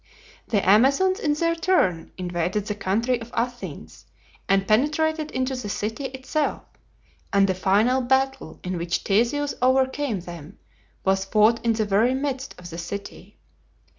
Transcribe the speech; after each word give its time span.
The 0.47 0.67
Amazons 0.67 1.19
in 1.19 1.33
their 1.35 1.53
turn 1.53 2.11
invaded 2.17 2.65
the 2.65 2.73
country 2.73 3.21
of 3.21 3.29
Athens 3.35 4.07
and 4.49 4.67
penetrated 4.67 5.29
into 5.29 5.55
the 5.55 5.69
city 5.69 6.05
itself; 6.05 6.63
and 7.31 7.45
the 7.47 7.53
final 7.53 8.01
battle 8.01 8.59
in 8.63 8.79
which 8.79 9.03
Theseus 9.03 9.53
overcame 9.61 10.21
them 10.21 10.57
was 11.03 11.25
fought 11.25 11.63
in 11.63 11.73
the 11.73 11.85
very 11.85 12.15
midst 12.15 12.55
of 12.59 12.71
the 12.71 12.79
city. 12.79 13.37